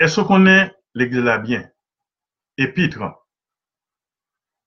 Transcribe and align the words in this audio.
Est-ce 0.00 0.20
qu'on 0.20 0.46
est 0.46 0.74
l'église 0.94 1.22
là 1.22 1.38
bien? 1.38 1.70
Épître. 2.56 3.02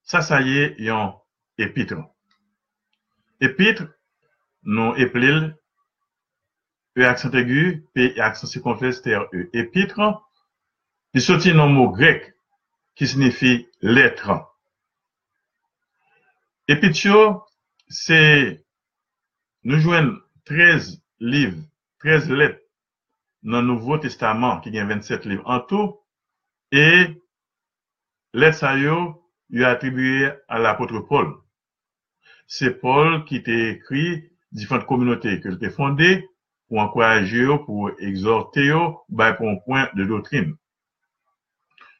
Ça, 0.04 0.22
ça 0.22 0.42
y 0.42 0.58
est, 0.58 0.76
yon 0.80 1.20
épître. 1.58 1.96
Épître, 3.42 3.84
nous 4.64 4.94
appelons 4.94 5.54
E 6.98 7.06
accent 7.06 7.32
aigu, 7.32 7.86
P 7.94 8.20
accent 8.20 8.48
circonflexe, 8.48 9.02
T-R-E. 9.02 9.50
Épître, 9.54 10.28
il 11.14 11.22
sortit 11.22 11.52
un 11.52 11.68
mot 11.68 11.92
grec 11.92 12.34
qui 12.96 13.08
signifie 13.08 13.68
lettre. 13.82 14.32
Épître, 16.68 17.46
c'est, 17.88 18.66
nous 19.64 19.80
jouons 19.80 20.18
13 20.46 21.04
livres, 21.20 21.62
13 22.00 22.32
lettres 22.32 22.67
le 23.44 23.62
Nouveau 23.62 23.98
Testament, 23.98 24.60
qui 24.60 24.78
a 24.78 24.86
27 24.86 25.26
livres 25.26 25.44
en 25.46 25.60
tout, 25.60 26.00
et 26.72 27.08
lettres 28.34 28.58
ça 28.58 28.78
yo, 28.78 29.24
il 29.50 29.64
a 29.64 29.70
attribué 29.70 30.30
à 30.48 30.60
l'apôtre 30.60 31.00
Paul. 31.00 31.34
C'est 32.48 32.80
Paul 32.80 33.26
qui 33.26 33.44
t'a 33.44 33.52
écrit 33.52 34.30
différentes 34.52 34.86
communautés 34.86 35.40
qu'il 35.42 35.58
a 35.62 35.70
fondées 35.70 36.28
pour 36.68 36.80
encourager, 36.80 37.48
pour 37.66 37.92
exhorter, 38.00 38.76
ben, 39.10 39.34
pour 39.34 39.50
un 39.50 39.56
point 39.58 39.90
de 39.94 40.04
doctrine. 40.04 40.56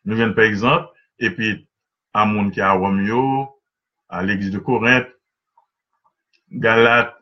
Nous 0.06 0.16
venons 0.16 0.34
par 0.34 0.46
exemple, 0.46 0.90
puis 1.18 1.68
à 2.14 2.26
monde 2.26 2.52
qui 2.52 2.62
a 2.62 2.72
Rome, 2.72 3.48
à 4.10 4.24
l'église 4.24 4.52
de 4.52 4.60
Corinthe, 4.60 5.08
Galate, 6.52 7.16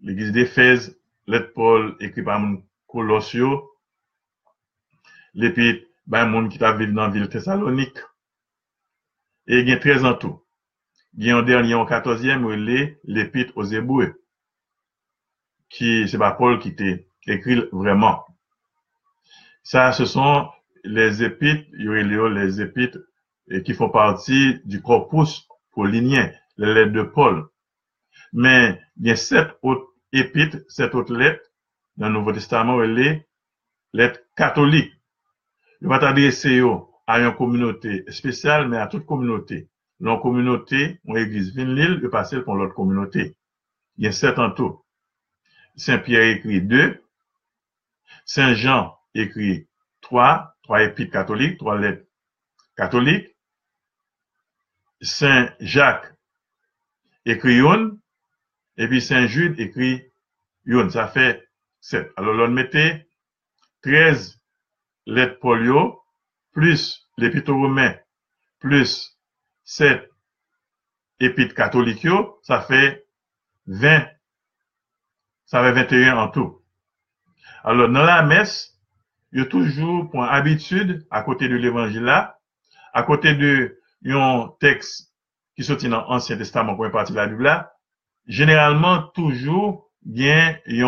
l'église 0.00 0.32
d'Éphèse, 0.32 0.98
lettre 1.26 1.52
Paul 1.54 1.96
écrit 2.00 2.22
par 2.22 2.38
mon 2.38 2.62
Colossio, 2.92 3.72
l'épître, 5.32 5.86
ben, 6.06 6.26
monde 6.26 6.50
qui 6.50 6.62
a 6.62 6.72
vécu 6.72 6.92
dans 6.92 7.06
la 7.06 7.08
ville 7.08 7.28
Thessalonique. 7.28 7.98
Et 9.46 9.60
il 9.60 9.68
y 9.68 9.72
a 9.72 9.78
13 9.78 10.04
en 10.04 10.14
tout. 10.14 10.42
Il 11.16 11.26
y 11.26 11.30
a 11.30 11.38
un 11.38 11.42
dernier, 11.42 11.74
en 11.74 11.86
14e, 11.86 12.98
l'épître 13.04 13.52
aux 13.56 13.64
Hébreux 13.64 14.22
qui, 15.70 16.06
c'est 16.06 16.18
pas 16.18 16.32
Paul 16.32 16.58
qui 16.58 16.76
t'a 16.76 16.84
écrit 17.26 17.62
vraiment. 17.72 18.26
Ça, 19.62 19.92
ce 19.92 20.04
sont 20.04 20.50
les 20.84 21.22
épîtres, 21.22 21.66
les 21.72 22.60
épîtres 22.60 22.98
qui 23.64 23.72
font 23.72 23.88
partie 23.88 24.60
du 24.64 24.82
corpus 24.82 25.48
paulinien, 25.72 26.30
les 26.58 26.74
lettres 26.74 26.92
de 26.92 27.02
Paul. 27.02 27.48
Mais 28.34 28.78
il 28.98 29.06
y 29.06 29.10
a 29.10 29.16
sept 29.16 29.48
autres 29.62 29.88
épîtres, 30.12 30.58
sept 30.68 30.94
autres 30.94 31.14
lettres 31.14 31.51
dans 31.96 32.08
le 32.08 32.14
Nouveau 32.14 32.32
Testament, 32.32 32.80
les 32.80 33.26
lettres 33.92 34.20
catholiques. 34.36 34.92
Il 35.80 35.88
va 35.88 35.98
t'adresser 35.98 36.62
à 37.06 37.20
une 37.20 37.34
communauté 37.34 38.04
spéciale, 38.08 38.68
mais 38.68 38.78
à 38.78 38.86
toute 38.86 39.06
communauté. 39.06 39.68
Dans 40.00 40.18
communauté, 40.18 41.00
une 41.04 41.16
église 41.16 41.54
vinyle, 41.54 42.00
il 42.02 42.10
passe 42.10 42.34
pour 42.44 42.54
l'autre 42.54 42.74
communauté. 42.74 43.36
Il 43.98 44.04
y 44.04 44.08
a 44.08 44.12
sept 44.12 44.38
en 44.38 44.50
tout. 44.50 44.84
Saint 45.76 45.98
Pierre 45.98 46.36
écrit 46.36 46.60
2, 46.60 47.02
Saint 48.24 48.54
Jean 48.54 48.98
écrit 49.14 49.68
3, 50.02 50.56
trois 50.62 50.82
épîtres 50.82 51.12
catholiques, 51.12 51.58
trois 51.58 51.78
lettres 51.78 52.04
catholiques. 52.76 53.36
Saint 55.00 55.52
Jacques 55.60 56.12
écrit 57.24 57.60
une, 57.60 57.98
et 58.76 58.88
puis 58.88 59.00
Saint 59.00 59.26
Jude 59.26 59.58
écrit 59.58 60.02
une. 60.64 60.90
Ça 60.90 61.08
fait 61.08 61.48
7. 61.82 62.10
Alors, 62.16 62.48
on 62.48 62.50
mettait 62.50 63.06
13 63.82 64.40
lettres 65.06 65.38
polio, 65.40 66.00
plus 66.52 67.08
l'épître 67.18 67.52
romain, 67.52 67.94
plus 68.58 69.18
7 69.64 70.08
épîtres 71.20 71.54
catholiques, 71.54 72.06
ça 72.42 72.62
fait 72.62 73.06
20 73.66 74.06
ça 75.52 75.62
fait 75.62 75.72
21 75.72 76.16
en 76.16 76.28
tout. 76.28 76.62
Alors, 77.62 77.90
dans 77.90 78.04
la 78.04 78.22
messe, 78.22 78.80
il 79.32 79.40
y 79.40 79.42
a 79.42 79.44
toujours, 79.44 80.08
pour 80.08 80.24
habitude, 80.24 81.06
à 81.10 81.22
côté 81.22 81.46
de 81.46 81.56
l'évangile 81.56 82.04
là, 82.04 82.38
à 82.94 83.02
côté 83.02 83.34
de 83.34 83.78
un 84.06 84.48
texte 84.60 85.12
qui 85.54 85.62
sortit 85.62 85.90
dans 85.90 86.06
l'Ancien 86.08 86.38
Testament 86.38 86.74
pour 86.74 86.86
une 86.86 86.90
partie 86.90 87.12
de 87.12 87.18
la 87.18 87.26
Bible 87.26 87.42
là, 87.42 87.74
généralement, 88.26 89.02
toujours, 89.08 89.90
il 90.06 90.22
y 90.22 90.82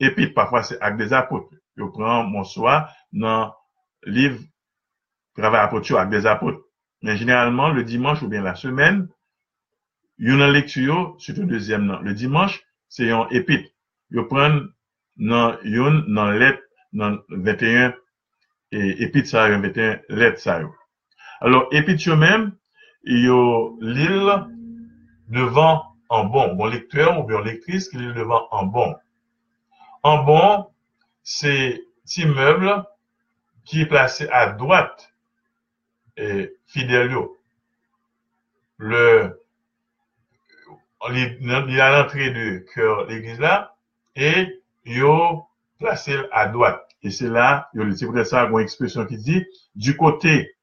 a 0.00 0.06
épître, 0.06 0.34
parfois 0.34 0.62
c'est 0.62 0.80
avec 0.80 0.98
des 0.98 1.12
apôtres. 1.12 1.50
Je 1.76 1.84
prends 1.84 2.24
mon 2.24 2.44
soir 2.44 2.92
dans 3.12 3.54
le 4.02 4.12
livre 4.12 4.40
Travail 5.34 5.60
apôtre 5.60 5.96
avec 5.96 6.10
des 6.10 6.26
apôtres. 6.26 6.60
Mais 7.02 7.16
généralement, 7.16 7.68
le 7.68 7.84
dimanche 7.84 8.22
ou 8.22 8.28
bien 8.28 8.42
la 8.42 8.56
semaine, 8.56 9.08
il 10.18 10.28
y 10.28 10.30
a 10.30 10.34
une 10.34 10.52
lecture, 10.52 11.14
surtout 11.18 11.44
deuxième, 11.44 12.00
le 12.02 12.12
dimanche, 12.12 12.60
c'est 12.88 13.10
un 13.12 13.28
épître 13.30 13.70
yo 14.10 14.24
pren 14.28 14.60
nan 15.16 15.58
yon 15.64 16.04
nan 16.08 16.38
let 16.40 16.60
nan 16.92 17.18
21 17.28 17.94
et 18.72 19.24
sa 19.24 19.48
yo 19.48 19.60
21 19.60 20.00
let 20.08 20.38
sa 20.38 20.60
yo. 20.60 20.74
Alors, 21.40 21.68
épit 21.72 21.98
yo 22.06 22.16
même, 22.16 22.52
yo 23.04 23.78
l'île 23.80 24.46
devant 25.28 25.84
en 26.08 26.24
bon. 26.24 26.54
Bon 26.54 26.66
lecteur 26.66 27.20
ou 27.20 27.24
bien 27.24 27.40
lectrice 27.42 27.88
qui 27.88 27.98
lit 27.98 28.14
devant 28.14 28.48
en 28.50 28.66
bon. 28.66 28.94
Bon, 30.16 30.66
c'est 31.22 31.84
petit 32.04 32.24
meuble 32.24 32.82
qui 33.64 33.82
est 33.82 33.86
placé 33.86 34.26
à 34.30 34.52
droite 34.52 35.12
et 36.16 36.54
fidèle 36.66 37.14
Le, 38.78 39.42
il 41.10 41.74
y 41.74 41.80
a 41.80 41.90
l'entrée 41.90 42.30
du 42.30 42.66
cœur 42.74 43.04
l'église 43.06 43.38
là, 43.38 43.76
et 44.16 44.62
yo 44.86 45.44
placé 45.78 46.16
à 46.32 46.46
droite. 46.46 46.88
Et 47.02 47.10
c'est 47.10 47.28
là, 47.28 47.70
c'est 47.94 48.06
pour 48.06 48.26
ça 48.26 48.44
une 48.46 48.58
expression 48.60 49.04
qui 49.04 49.18
dit 49.18 49.44
du 49.74 49.94
côté 49.94 50.56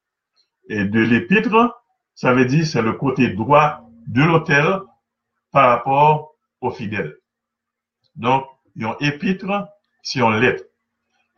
de 0.68 1.00
l'épître, 1.00 1.80
ça 2.14 2.32
veut 2.32 2.46
dire 2.46 2.66
c'est 2.66 2.82
le 2.82 2.94
côté 2.94 3.28
droit 3.28 3.88
de 4.08 4.22
l'autel 4.22 4.80
par 5.52 5.68
rapport 5.68 6.34
aux 6.60 6.72
fidèles. 6.72 7.16
Donc, 8.16 8.44
yon 8.76 8.96
épître, 9.00 9.68
si 10.02 10.22
on 10.22 10.30
lettre. 10.30 10.64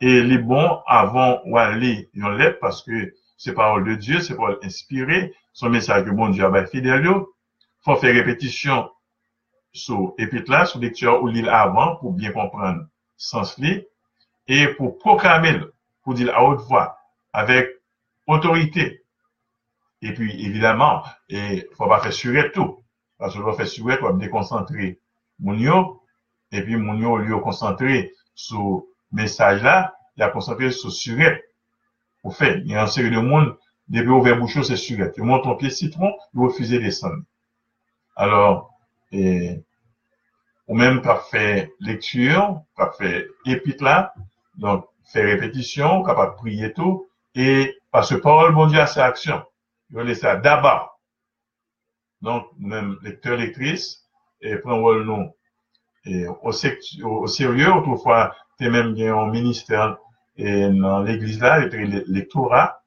Et 0.01 0.21
les 0.21 0.37
bons 0.37 0.81
avant 0.87 1.41
ou 1.45 1.57
aller 1.57 2.09
yon 2.13 2.37
parce 2.61 2.83
que 2.83 3.13
c'est 3.37 3.53
parole 3.53 3.85
de 3.85 3.95
Dieu, 3.95 4.19
c'est 4.19 4.35
parole 4.35 4.59
inspirée, 4.63 5.33
son 5.53 5.69
message 5.69 6.05
de 6.05 6.11
bon 6.11 6.29
Dieu 6.29 6.45
à 6.45 6.65
fidèle, 6.65 7.09
faut 7.81 7.95
faire 7.95 8.13
répétition 8.13 8.89
sous 9.73 10.13
épître 10.17 10.51
là, 10.51 10.65
sous 10.65 10.79
lecture 10.79 11.21
ou 11.23 11.27
l'île 11.27 11.49
avant 11.49 11.95
pour 11.97 12.13
bien 12.13 12.31
comprendre 12.31 12.85
sens 13.17 13.57
li 13.57 13.85
et 14.47 14.67
pour 14.67 14.97
proclamer, 14.97 15.59
pour 16.03 16.13
dire 16.13 16.35
à 16.35 16.43
haute 16.43 16.61
voix, 16.61 16.97
avec 17.33 17.69
autorité. 18.27 19.03
Et 20.01 20.13
puis, 20.13 20.45
évidemment, 20.45 21.03
il 21.27 21.65
faut 21.77 21.87
pas 21.87 21.99
faire 21.99 22.13
surer 22.13 22.51
tout. 22.51 22.83
Parce 23.17 23.35
que 23.35 23.41
faut 23.41 23.53
faire 23.53 23.67
surer, 23.67 23.97
faut 23.97 24.13
déconcentrer 24.13 24.99
mon 25.39 25.53
et 26.51 26.63
puis 26.63 26.75
mon 26.77 27.01
au 27.03 27.17
lieu 27.17 27.35
de 27.35 27.41
concentrer 27.41 28.11
sur 28.35 28.83
message 29.11 29.61
là, 29.63 29.93
il 30.17 30.23
a 30.23 30.29
concentré 30.29 30.71
sur 30.71 30.91
suret. 30.91 31.43
Au 32.23 32.31
fait, 32.31 32.59
il 32.59 32.71
y 32.71 32.75
a 32.75 32.83
un 32.83 32.87
série 32.87 33.11
de 33.11 33.19
monde, 33.19 33.57
depuis 33.87 34.09
ouvert 34.09 34.37
bouchon, 34.37 34.63
c'est 34.63 34.75
suret. 34.75 35.11
Tu 35.11 35.21
montes 35.21 35.43
ton 35.43 35.55
pied 35.55 35.69
citron, 35.69 36.13
il 36.33 36.41
refuse 36.41 36.69
de 36.69 36.77
descendre. 36.77 37.23
Alors, 38.15 38.73
et, 39.11 39.63
ou 40.67 40.75
même 40.75 41.01
par 41.01 41.25
faire 41.27 41.67
lecture, 41.79 42.61
par 42.75 42.95
faire 42.95 43.23
épître 43.45 43.83
là, 43.83 44.13
donc 44.55 44.85
faire 45.05 45.25
répétition, 45.25 46.03
capable 46.03 46.33
de 46.33 46.37
prier 46.37 46.73
tout, 46.73 47.09
et 47.33 47.75
parce 47.91 48.09
que 48.09 48.15
parole, 48.15 48.53
bon 48.53 48.67
Dieu, 48.67 48.79
a 48.79 48.87
ses 48.87 48.99
actions. 48.99 49.43
Il 49.89 49.95
va 49.95 50.03
laisser 50.03 50.21
ça 50.21 50.35
d'abord. 50.35 50.99
Donc, 52.21 52.45
même 52.59 52.97
lecteur, 53.01 53.37
lectrice, 53.37 54.05
et 54.41 54.57
prend 54.57 54.91
le 54.91 55.03
nom. 55.03 55.33
Au, 56.43 56.51
sérieux, 57.27 57.73
autrefois, 57.73 58.35
t'es 58.57 58.69
même 58.69 58.93
bien 58.93 59.15
en 59.15 59.27
ministère, 59.27 59.97
et 60.37 60.69
dans 60.69 61.01
l'église 61.01 61.39
là, 61.39 61.59
il 61.59 62.03
lectorat, 62.07 62.81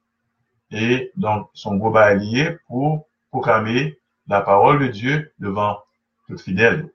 et 0.70 1.12
donc, 1.16 1.48
son 1.52 1.76
gros 1.76 1.94
pour 2.66 3.06
proclamer 3.30 3.98
la 4.26 4.40
parole 4.40 4.80
de 4.80 4.86
Dieu 4.86 5.32
devant 5.38 5.78
tout 6.28 6.38
fidèle. 6.38 6.88